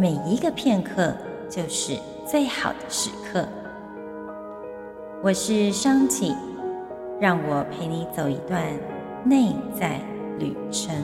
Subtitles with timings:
[0.00, 1.14] 每一个片刻
[1.50, 1.94] 就是
[2.26, 3.46] 最好的时刻。
[5.22, 6.34] 我是商体，
[7.20, 8.64] 让我陪你走一段
[9.26, 10.00] 内在
[10.38, 10.96] 旅程。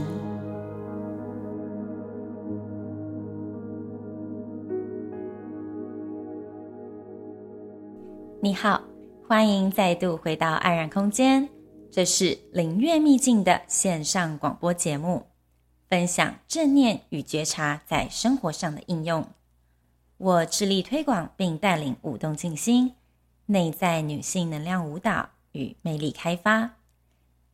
[8.40, 8.80] 你好，
[9.28, 11.46] 欢迎再度回到安然空间，
[11.90, 15.22] 这是灵悦秘境的线上广播节目。
[15.88, 19.26] 分享正念与觉察在生活上的应用。
[20.18, 22.94] 我致力推广并带领舞动静心、
[23.46, 26.76] 内在女性能量舞蹈与魅力开发，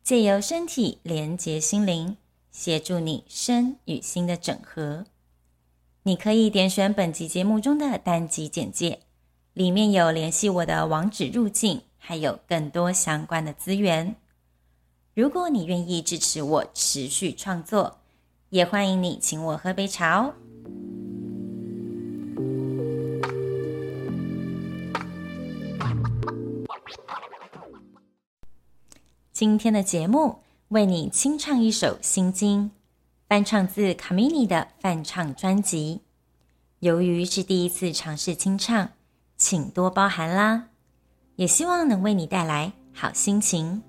[0.01, 2.17] 借由身体连接心灵，
[2.51, 5.05] 协助你身与心的整合。
[6.03, 8.99] 你可以点选本集节目中的单集简介，
[9.53, 14.15] 里面有联系我的网址入境，还有更多相关的资源。
[15.13, 17.99] 如果你愿意支持我持续创作，
[18.53, 20.35] 也欢迎你请我喝杯茶哦。
[29.31, 32.69] 今天的节目为你清唱一首心经，
[33.27, 36.01] 翻唱自卡米尼的翻唱专辑。
[36.77, 38.89] 由于是第一次尝试清唱，
[39.35, 40.67] 请多包涵啦。
[41.37, 43.81] 也希望能为你带来好心情。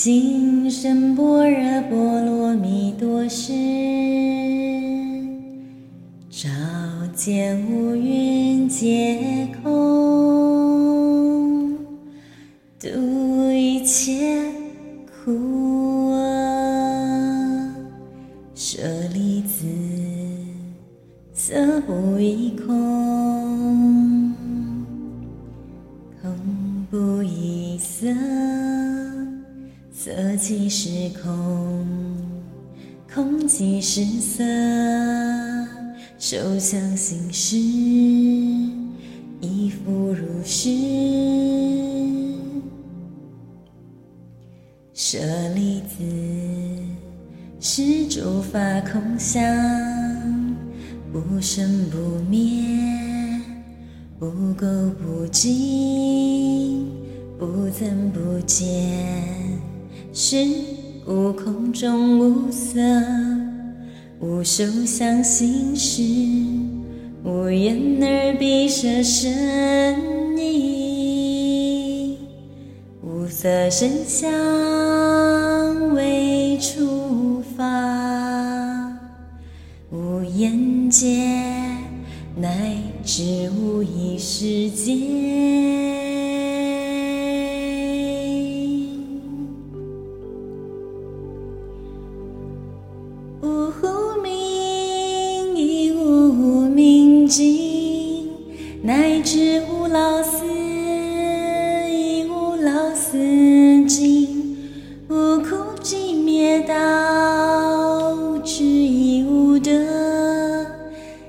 [0.00, 3.52] 心生般若波罗蜜多时，
[6.30, 6.48] 照
[7.12, 9.74] 见五蕴皆空，
[12.78, 14.40] 度一切
[15.24, 17.68] 苦厄，
[18.54, 18.80] 舍
[19.12, 19.66] 利子，
[21.34, 23.87] 色不异，空。
[30.08, 31.86] 色即是空，
[33.12, 34.42] 空即是色，
[36.18, 37.58] 受想行识
[39.42, 40.70] 亦复如是。
[44.94, 45.18] 舍
[45.54, 46.02] 利子，
[47.60, 48.58] 是诸法
[48.90, 49.44] 空相，
[51.12, 51.98] 不生不
[52.30, 52.64] 灭，
[54.18, 56.86] 不垢不净，
[57.38, 59.57] 不增不减。
[60.12, 60.36] 是
[61.04, 62.80] 故空中无色，
[64.20, 66.02] 无受想行识，
[67.22, 72.18] 无眼耳鼻舌身意，
[73.02, 77.64] 无色声香味触法，
[79.90, 81.06] 无眼界，
[82.40, 85.27] 乃至无意识界。
[99.08, 100.44] 乃至无老死，
[101.88, 103.16] 亦无老死
[103.86, 104.58] 尽，
[105.08, 106.74] 无苦集灭道，
[108.14, 109.72] 无智亦无得，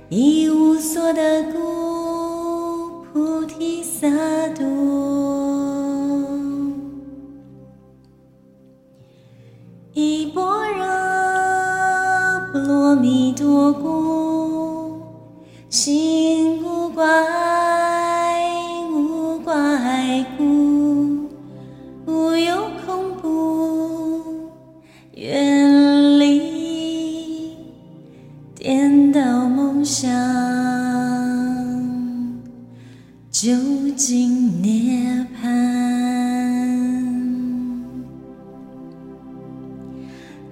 [0.09, 4.09] 亦无所得故，菩提萨
[4.50, 4.66] 埵，
[9.94, 10.85] 依般若
[12.52, 15.02] 波罗蜜多故，
[15.70, 17.59] 心无挂碍。
[29.91, 30.08] 向
[33.32, 33.52] 究
[33.97, 35.50] 竟涅槃？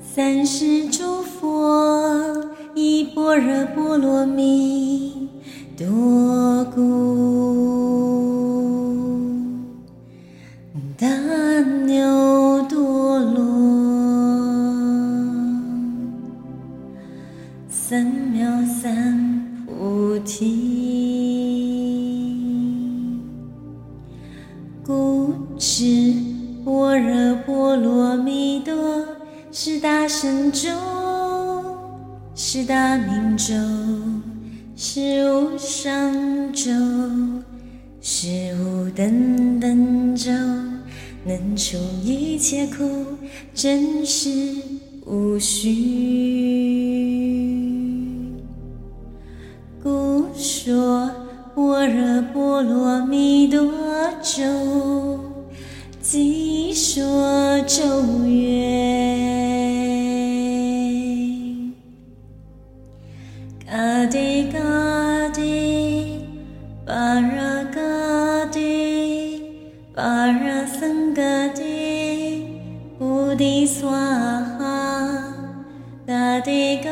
[0.01, 5.29] 三世诸佛依般若波罗蜜
[5.77, 7.66] 多故，
[24.87, 26.13] 故知
[26.63, 29.05] 般若波罗蜜多
[29.51, 30.69] 是大神咒
[32.33, 33.53] 是大明咒
[34.77, 36.71] 是无上咒
[37.99, 40.31] 是无等等咒
[41.25, 43.05] 能除一切苦
[43.53, 44.55] 真实
[45.05, 46.31] 无虚
[49.83, 51.26] 故说
[51.57, 53.67] 般若波罗蜜多
[54.21, 54.43] 咒。
[55.99, 57.83] 即说咒
[58.27, 58.53] 曰：
[63.65, 64.59] 嘎帝嘎
[65.29, 66.19] 帝，
[66.85, 69.41] 巴拉嘎帝，
[69.95, 71.23] 巴拉僧嘎
[71.55, 72.45] 帝，
[72.99, 75.23] 菩提萨哈，
[76.05, 76.91] 嘎帝嘎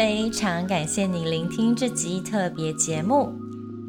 [0.00, 3.34] 非常感谢你聆听这集特别节目，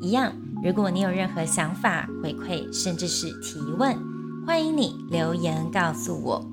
[0.02, 0.34] 一样。
[0.62, 3.98] 如果你有任何想法、回馈，甚至是提问，
[4.46, 6.46] 欢迎你留言告诉我。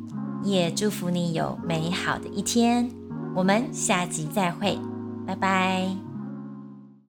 [0.45, 2.89] 也祝福你有美好的一天。
[3.35, 4.79] 我们下集再会，
[5.27, 6.08] 拜拜。